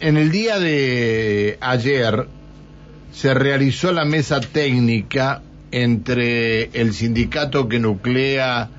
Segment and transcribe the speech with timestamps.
[0.00, 2.26] en el día de ayer
[3.12, 8.70] se realizó la mesa técnica entre el sindicato que nuclea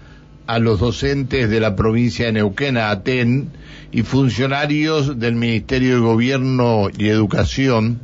[0.47, 3.51] a los docentes de la provincia de Neuquén, ATEN,
[3.91, 7.99] y funcionarios del Ministerio de Gobierno y Educación,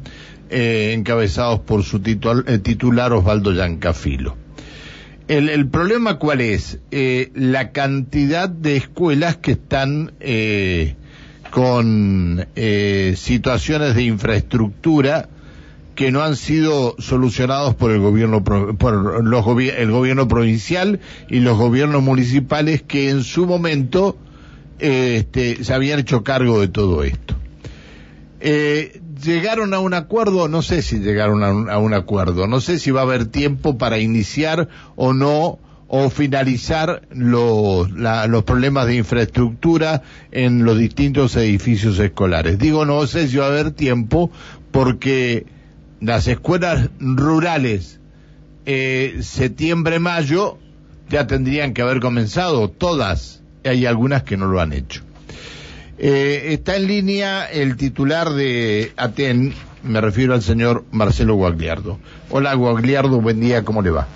[0.50, 4.36] eh, encabezados por su eh, titular Osvaldo Yancafilo.
[5.28, 6.80] El, problema cuál es?
[6.92, 10.12] Eh, la cantidad de escuelas que están
[11.56, 12.48] con
[13.16, 15.30] situaciones de infraestructura
[15.96, 19.46] que no han sido solucionados por el gobierno por los
[19.78, 21.00] el gobierno provincial
[21.30, 24.18] y los gobiernos municipales que en su momento
[24.80, 27.36] este, se habían hecho cargo de todo esto.
[28.42, 32.92] Eh, llegaron a un acuerdo, no sé si llegaron a un, acuerdo, no sé si
[32.92, 40.02] va a haber tiempo para iniciar o no o finalizar los, los problemas de infraestructura
[40.32, 42.58] en los distintos edificios escolares.
[42.58, 44.32] Digo, no sé si va a haber tiempo
[44.72, 45.46] porque
[46.02, 48.00] las escuelas rurales
[48.66, 50.58] eh, septiembre-mayo
[51.10, 55.02] ya tendrían que haber comenzado todas hay algunas que no lo han hecho.
[55.98, 62.00] Eh, está en línea el titular de ATEN, me refiero al señor Marcelo Guagliardo.
[62.30, 64.08] Hola Guagliardo, buen día, ¿cómo le va?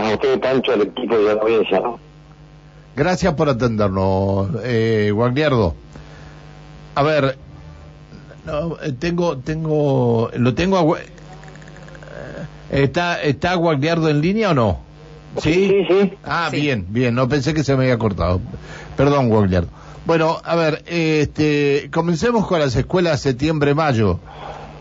[0.00, 1.98] Buen día a usted, Pancho, al equipo de la audiencia, ¿no?
[2.96, 5.74] Gracias por atendernos, eh, Guagliardo.
[6.94, 7.36] A ver,
[8.46, 10.98] no, eh, tengo, tengo, lo tengo a...
[10.98, 11.04] Eh,
[12.70, 14.80] ¿Está, está Guagliardo en línea o no?
[15.36, 15.68] ¿Sí?
[15.68, 16.12] Sí, sí.
[16.24, 18.40] Ah, bien, bien, no pensé que se me había cortado.
[18.96, 19.66] Perdón, Wagner.
[20.06, 24.18] Bueno, a ver, este, comencemos con las escuelas septiembre-mayo.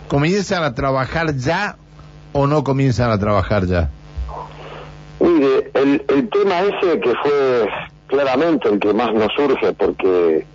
[0.08, 1.76] ¿Comienzan a trabajar ya
[2.32, 3.90] o no comienzan a trabajar ya?
[5.20, 7.70] Mire, el, el tema ese que fue
[8.08, 10.46] claramente el que más nos surge porque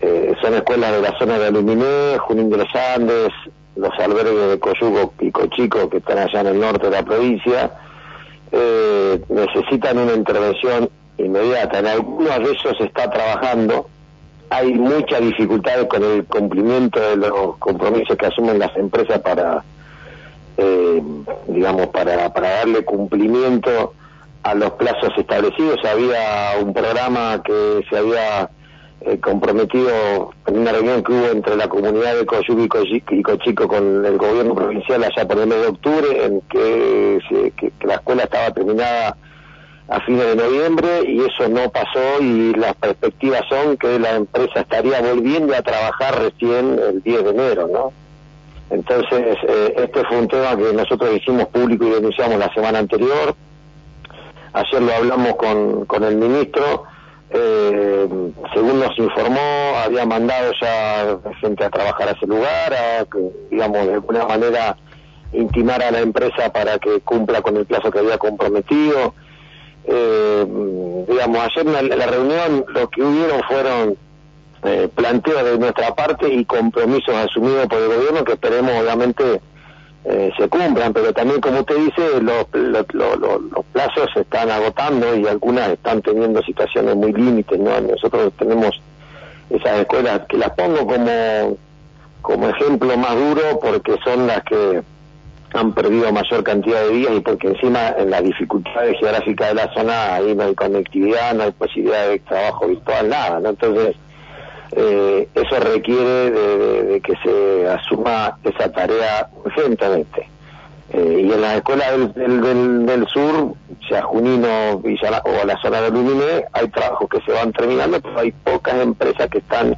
[0.00, 3.32] eh, son escuelas de la zona de Aluminé, Junín de los Andes,
[3.76, 7.72] los albergues de Coyuco y Cochico que están allá en el norte de la provincia,
[8.52, 11.80] eh, necesitan una intervención inmediata.
[11.80, 13.88] En algunos de ellos se está trabajando.
[14.50, 19.62] Hay muchas dificultades con el cumplimiento de los compromisos que asumen las empresas para,
[20.58, 21.02] eh,
[21.46, 23.94] digamos, para, para darle cumplimiento
[24.42, 25.78] a los plazos establecidos.
[25.84, 28.50] Había un programa que se había
[29.00, 32.68] eh, comprometido en una reunión que hubo entre la comunidad de Coyubi
[33.10, 37.94] y Cochico con el gobierno provincial allá por el mes de octubre, en que, la
[37.94, 39.16] escuela estaba terminada
[39.88, 44.60] a fines de noviembre y eso no pasó y las perspectivas son que la empresa
[44.60, 47.92] estaría volviendo a trabajar recién el 10 de enero, ¿no?
[48.70, 53.34] Entonces, eh, este fue un tema que nosotros hicimos público y denunciamos la semana anterior.
[54.52, 56.84] Ayer lo hablamos con, con el ministro
[57.30, 58.08] eh,
[58.54, 63.06] según nos informó, había mandado ya gente a trabajar a ese lugar, a,
[63.50, 64.76] digamos, de alguna manera
[65.32, 69.14] intimar a la empresa para que cumpla con el plazo que había comprometido.
[69.84, 70.46] Eh,
[71.06, 73.96] digamos, ayer en la, reunión lo que hubieron fueron
[74.64, 79.40] eh, planteos de nuestra parte y compromisos asumidos por el gobierno que esperemos obviamente
[80.04, 85.26] eh, se cumplan, pero también como usted dice, los, los, plazos se están agotando y
[85.26, 87.80] algunas están teniendo situaciones muy límites, ¿no?
[87.80, 88.70] Nosotros tenemos
[89.50, 91.58] esas escuelas que las pongo como,
[92.22, 94.82] como ejemplo más duro porque son las que
[95.52, 99.72] han perdido mayor cantidad de días y porque encima en las dificultades geográficas de la
[99.72, 103.50] zona ahí no hay conectividad, no hay posibilidad de trabajo virtual, nada, ¿no?
[103.50, 103.96] Entonces,
[104.72, 110.28] eh, eso requiere de, que se asuma esa tarea urgentemente.
[110.90, 113.54] Eh, y en las escuelas del, sur,
[113.88, 118.32] sea Junino o la zona de Luminé, hay trabajos que se van terminando, pero hay
[118.32, 119.76] pocas empresas que están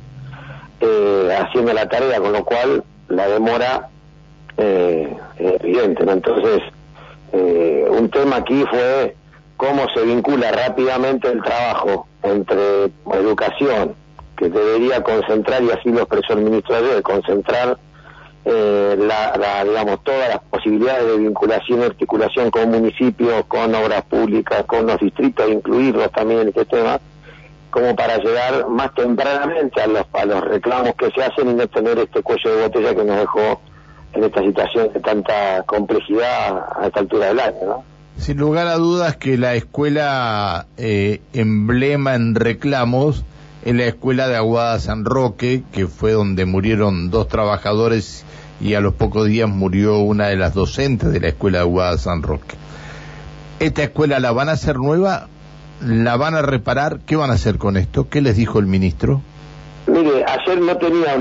[0.81, 3.89] eh, haciendo la tarea, con lo cual la demora
[4.57, 6.05] eh, es evidente.
[6.05, 6.63] Entonces,
[7.33, 9.15] un tema aquí fue
[9.57, 13.95] cómo se vincula rápidamente el trabajo entre educación,
[14.49, 17.79] que debería concentrar, y así lo expresó el ministro ayer, concentrar
[18.45, 24.65] eh, la, digamos, todas las posibilidades de vinculación y articulación con municipios, con obras públicas,
[24.65, 26.99] con los distritos, incluirlos también en este tema,
[27.71, 31.69] como para llegar más tempranamente a los, a los reclamos que se hacen y no
[31.69, 33.61] tener este cuello de botella que nos dejó
[34.15, 37.85] en esta situación de tanta complejidad a esta altura del año, ¿no?
[38.17, 43.25] Sin lugar a dudas que la escuela eh, emblema en reclamos
[43.65, 48.25] en la escuela de Aguada San Roque, que fue donde murieron dos trabajadores
[48.61, 51.99] y a los pocos días murió una de las docentes de la escuela de Aguada
[51.99, 52.57] San Roque.
[53.59, 55.29] ¿Esta escuela la van a hacer nueva?
[55.83, 57.01] ¿La van a reparar?
[57.07, 58.09] ¿Qué van a hacer con esto?
[58.09, 59.23] ¿Qué les dijo el ministro?
[59.87, 61.15] Mire, ayer no tenía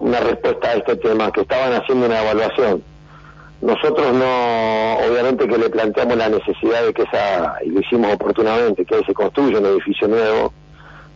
[0.00, 2.82] una, respuesta a este tema, que estaban haciendo una evaluación.
[3.62, 8.84] Nosotros no, obviamente que le planteamos la necesidad de que esa, y lo hicimos oportunamente,
[8.84, 10.52] que se construya un edificio nuevo,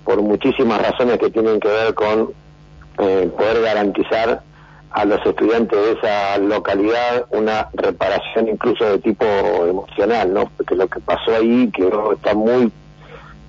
[0.05, 2.33] por muchísimas razones que tienen que ver con
[2.99, 4.43] eh, poder garantizar
[4.91, 10.51] a los estudiantes de esa localidad una reparación incluso de tipo emocional, ¿no?
[10.57, 12.73] Porque lo que pasó ahí que está muy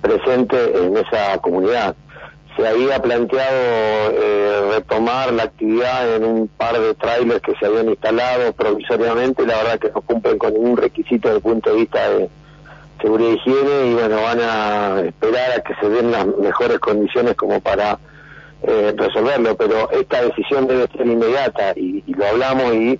[0.00, 1.96] presente en esa comunidad.
[2.56, 7.88] Se había planteado eh, retomar la actividad en un par de trailers que se habían
[7.88, 12.10] instalado provisoriamente, la verdad que no cumplen con ningún requisito desde el punto de vista
[12.10, 12.28] de
[13.02, 17.34] seguridad y higiene y bueno, van a esperar a que se den las mejores condiciones
[17.34, 17.98] como para
[18.62, 22.98] eh, resolverlo, pero esta decisión debe ser inmediata y, lo hablamos y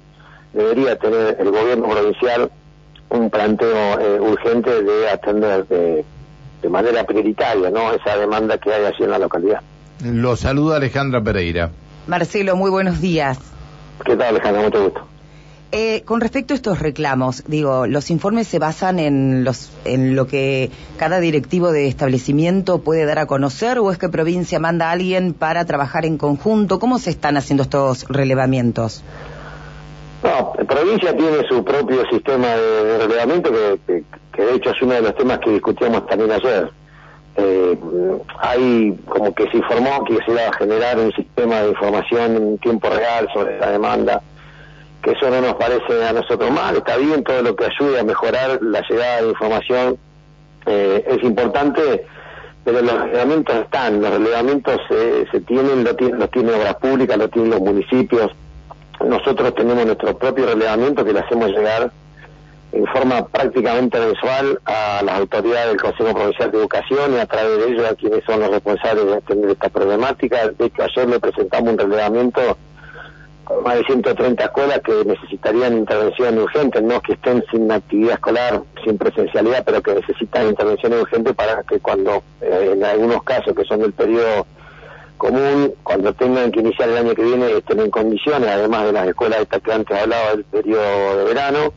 [0.53, 2.51] debería tener el gobierno provincial
[3.11, 6.05] un planteo eh, urgente de atender de,
[6.63, 9.61] de, manera prioritaria no esa demanda que hay allí en la localidad.
[10.03, 11.71] Lo saluda Alejandra Pereira.
[12.07, 13.39] Marcelo, muy buenos días.
[14.05, 14.63] ¿Qué tal Alejandra?
[14.63, 15.12] Mucho gusto.
[15.75, 20.27] Eh, con respecto a estos reclamos, digo, los informes se basan en, los, en lo
[20.27, 24.93] que cada directivo de establecimiento puede dar a conocer o es que provincia manda a
[24.93, 26.79] alguien para trabajar en conjunto.
[26.79, 29.03] ¿Cómo se están haciendo estos relevamientos?
[30.23, 33.51] No, provincia tiene su propio sistema de, relevamiento
[33.87, 34.05] que,
[34.43, 36.71] de hecho es uno de los temas que discutíamos también ayer.
[37.37, 37.79] Eh,
[38.41, 42.59] hay como que se informó que se iba a generar un sistema de información en
[42.59, 44.23] tiempo real sobre la demanda
[45.03, 48.05] que eso no nos parece a nosotros mal, está bien todo lo que ayude a
[48.05, 49.99] mejorar la llegada de información
[50.67, 52.07] eh, es importante,
[52.65, 57.29] pero los relevamientos están, los relevamientos se tienen, lo tienen, los tienen obras públicas, lo
[57.29, 58.31] tienen los municipios,
[59.05, 61.91] nosotros tenemos nuestro propio relevamiento que le hacemos llegar
[62.73, 67.59] en forma prácticamente mensual a las autoridades del Consejo Provincial de Educación y a través
[67.59, 70.49] de ellos a quienes son los responsables de atender esta problemática.
[70.49, 72.57] De hecho, ayer le presentamos un relevamiento
[73.65, 78.99] más de 130 escuelas que necesitarían intervención urgente, no que estén sin actividad escolar, sin
[78.99, 83.81] presencialidad, pero que necesitan intervención urgente para que cuando, eh, en algunos casos que son
[83.81, 84.47] del periodo
[85.17, 89.09] común, cuando tengan que iniciar el año que viene, estén en condiciones, además de las
[89.09, 91.75] escuelas estas que antes hablaba del periodo de verano.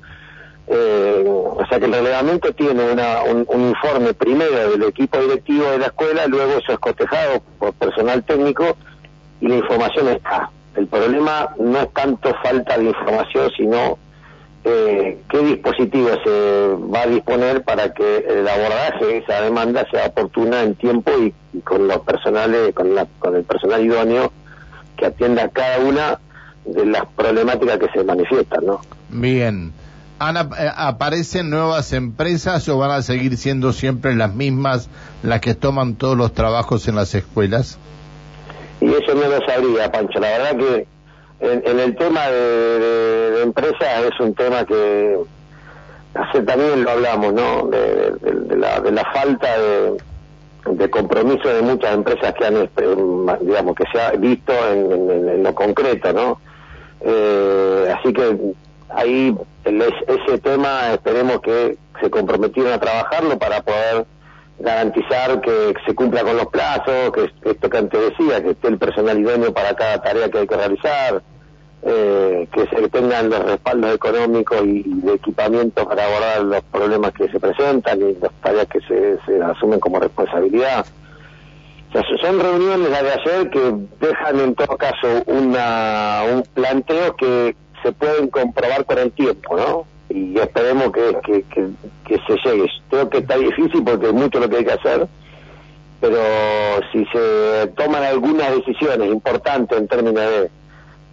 [0.67, 5.69] Eh, o sea que el relevamiento tiene una, un, un, informe primero del equipo directivo
[5.69, 8.75] de la escuela, luego eso es cotejado por personal técnico
[9.41, 10.49] y la información está.
[10.75, 13.97] El problema no es tanto falta de información, sino
[14.63, 20.07] eh, qué dispositivo se va a disponer para que el abordaje de esa demanda sea
[20.07, 24.31] oportuna en tiempo y, con los personales, con, la, con el personal idóneo
[24.97, 26.19] que atienda cada una
[26.65, 28.81] de las problemáticas que se manifiestan, ¿no?
[29.09, 29.73] Bien.
[30.19, 34.89] Eh, ¿Aparecen nuevas empresas o van a seguir siendo siempre las mismas
[35.23, 37.77] las que toman todos los trabajos en las escuelas?
[38.81, 40.19] Y eso no lo sabría, Pancho.
[40.19, 40.87] La verdad que
[41.39, 45.17] en, el tema de, empresas es un tema que
[46.13, 47.67] hace también lo hablamos, ¿no?
[47.67, 48.13] De,
[48.57, 49.47] la, falta
[50.65, 52.85] de, compromiso de muchas empresas que han, este,
[53.41, 56.39] digamos, que se ha visto en, lo concreto, ¿no?
[57.01, 58.37] Eh, así que
[58.89, 59.35] ahí
[59.65, 64.05] ese tema esperemos que se comprometieron a trabajarlo para poder
[64.59, 68.77] garantizar que se cumpla con los plazos, que esto que antes decía, que esté el
[68.77, 71.21] personal idóneo para cada tarea que hay que realizar,
[71.83, 77.29] eh, que se tengan los respaldos económicos y, de equipamiento para abordar los problemas que
[77.29, 80.85] se presentan y las tareas que se, asumen como responsabilidad.
[81.89, 87.15] O sea, son reuniones las de ayer que dejan en todo caso una, un planteo
[87.15, 89.94] que se pueden comprobar con el tiempo, ¿no?
[90.15, 92.71] Y esperemos que, que, se llegue.
[92.89, 95.07] Creo que está difícil porque es mucho lo que hay que hacer,
[95.99, 96.17] pero
[96.93, 100.23] si se toman algunas decisiones importantes en términos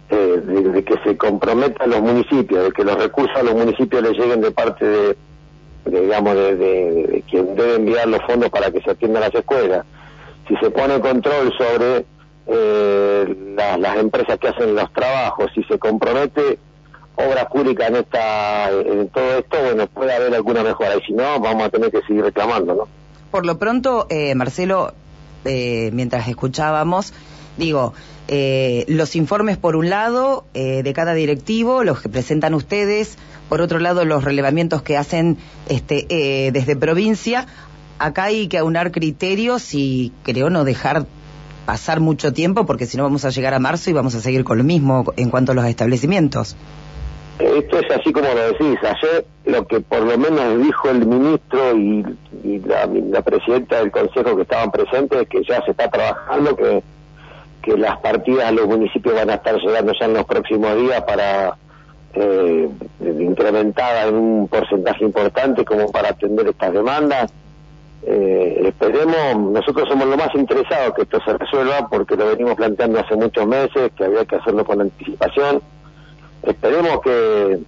[0.09, 4.13] de, de, que se comprometan los municipios, de que los recursos a los municipios les
[4.13, 5.17] lleguen de parte de,
[5.85, 9.85] digamos, de, quien debe enviar los fondos para que se atiendan las escuelas,
[10.47, 12.05] si se pone control sobre
[12.47, 16.57] eh, las empresas que hacen los trabajos, si se compromete
[17.15, 21.39] obra pública en esta en todo esto, bueno, puede haber alguna mejora y si no,
[21.39, 22.87] vamos a tener que seguir reclamando, ¿no?
[23.31, 24.93] Por lo pronto, eh, Marcelo,
[25.45, 27.13] eh, mientras escuchábamos,
[27.57, 27.93] digo,
[28.27, 33.17] eh, los informes por un lado de cada directivo, los que presentan ustedes,
[33.49, 37.47] por otro lado los relevamientos que hacen este desde provincia,
[37.99, 41.05] acá hay que aunar criterios y creo no dejar
[41.65, 44.43] pasar mucho tiempo porque si no vamos a llegar a marzo y vamos a seguir
[44.43, 46.55] con lo mismo en cuanto a los establecimientos.
[47.53, 48.79] Esto es así como lo decís.
[48.81, 52.03] Ayer lo que por lo menos dijo el ministro y,
[52.65, 56.83] la, presidenta del consejo que estaban presentes es que ya se está trabajando, que,
[57.77, 61.55] las partidas a los municipios van a estar llegando ya en los próximos días para
[62.13, 62.69] eh,
[62.99, 67.31] incrementada en un porcentaje importante como para atender estas demandas.
[68.05, 72.99] Eh, esperemos, nosotros somos los más interesados que esto se resuelva porque lo venimos planteando
[72.99, 75.61] hace muchos meses, que había que hacerlo con anticipación.
[76.43, 77.59] Esperemos que,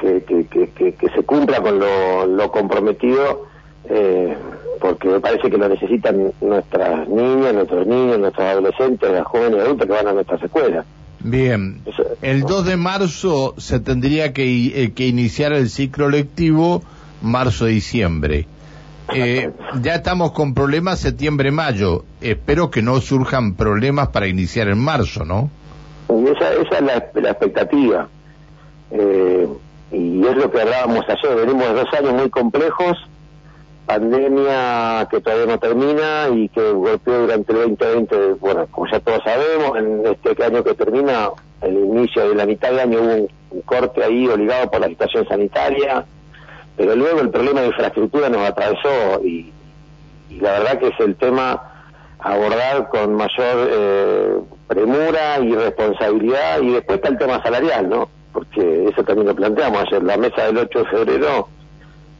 [0.00, 3.46] que, que, que, se cumpla con lo, lo comprometido,
[3.88, 4.36] eh,
[4.80, 9.60] porque me parece que lo necesitan nuestras niñas, nuestros niños, nuestros adolescentes, las jóvenes y
[9.60, 10.86] adultos que van a nuestras escuelas.
[11.20, 11.82] Bien,
[12.20, 16.82] el 2 de marzo se tendría que, eh, que iniciar el ciclo lectivo
[17.20, 18.46] marzo-diciembre.
[19.14, 22.04] Eh, ya estamos con problemas septiembre-mayo.
[22.20, 25.50] Espero que no surjan problemas para iniciar en marzo, ¿no?
[26.08, 28.08] Esa, esa es la, expectativa.
[28.90, 29.48] Eh,
[29.90, 31.36] y es lo que hablábamos ayer.
[31.36, 32.98] Venimos dos años muy complejos,
[33.86, 39.22] pandemia que todavía no termina y que golpeó durante el 2020, bueno, como ya todos
[39.24, 41.30] sabemos, en este año que termina,
[41.60, 45.26] el inicio de la mitad de año hubo un corte ahí obligado por la situación
[45.28, 46.04] sanitaria
[46.76, 49.52] pero luego el problema de infraestructura nos atravesó y,
[50.40, 51.71] la verdad que es el tema
[52.22, 54.38] abordar con mayor eh,
[54.68, 58.08] premura y responsabilidad y después está el tema salarial, ¿no?
[58.32, 61.48] Porque eso también lo planteamos ayer, la mesa del 8 de febrero,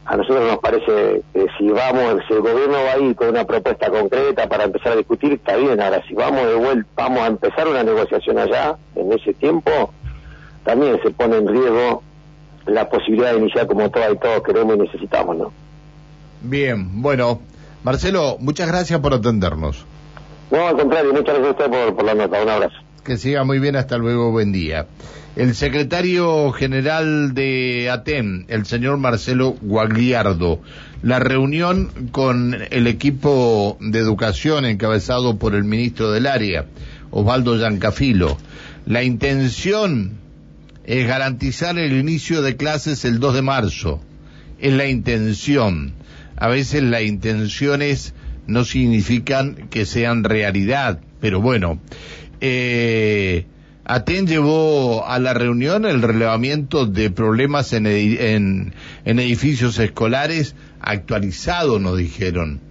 [0.05, 3.45] a nosotros nos parece que si vamos, si el gobierno va a ir con una
[3.45, 7.27] propuesta concreta para empezar a discutir, está bien, ahora si vamos de vuelta, vamos a
[7.27, 9.93] empezar una negociación allá, en ese tiempo,
[10.65, 12.03] también se pone en riesgo
[12.65, 15.53] la posibilidad de iniciar como todas y todos queremos y necesitamos, ¿no?
[16.41, 17.39] Bien, bueno,
[17.83, 19.85] Marcelo, muchas gracias por atendernos.
[20.53, 22.75] No, al contrario, muchas gracias usted por, la nota, un abrazo.
[23.03, 24.85] Que siga muy bien, hasta luego, buen día.
[25.35, 30.61] El secretario general de ATEM, el señor Marcelo Guagliardo,
[31.01, 36.65] la reunión con el equipo de educación encabezado por el ministro del área,
[37.09, 38.37] Osvaldo Yancafilo.
[38.85, 40.19] La intención
[40.83, 44.01] es garantizar el inicio de clases el 2 de marzo.
[44.59, 45.93] Es la intención.
[46.35, 48.13] A veces las intenciones
[48.47, 51.79] no significan que sean realidad, pero bueno.
[52.41, 53.45] Eh,
[53.85, 58.73] Aten llevó a la reunión el relevamiento de problemas en, en,
[59.03, 62.61] en edificios escolares actualizados, nos dijeron.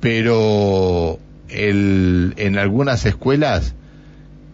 [0.00, 3.74] Pero el, en algunas escuelas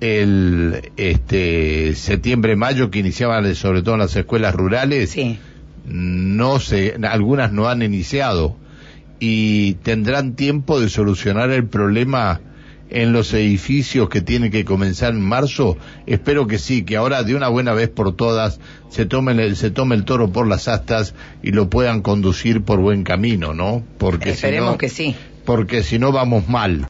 [0.00, 5.16] el este septiembre mayo que iniciaban sobre todo en las escuelas rurales
[5.86, 8.56] no se algunas no han iniciado
[9.26, 12.42] y tendrán tiempo de solucionar el problema
[12.90, 15.78] en los edificios que tienen que comenzar en marzo.
[16.06, 19.70] Espero que sí que ahora de una buena vez por todas se tome el, se
[19.70, 24.30] tome el toro por las astas y lo puedan conducir por buen camino no porque
[24.30, 25.16] esperemos que sí.
[25.46, 26.82] porque si no vamos mal